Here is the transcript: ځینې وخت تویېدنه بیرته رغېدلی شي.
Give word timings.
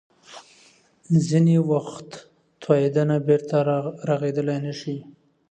ځینې 1.27 1.57
وخت 1.71 2.07
تویېدنه 2.63 3.15
بیرته 3.27 3.55
رغېدلی 4.09 4.71
شي. 4.79 4.95